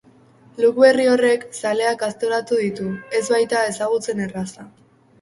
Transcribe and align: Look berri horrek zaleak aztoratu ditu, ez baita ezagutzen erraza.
Look 0.63 0.79
berri 0.83 1.05
horrek 1.09 1.45
zaleak 1.59 2.03
aztoratu 2.09 2.59
ditu, 2.65 2.89
ez 3.23 3.25
baita 3.37 3.65
ezagutzen 3.71 4.29
erraza. 4.31 4.73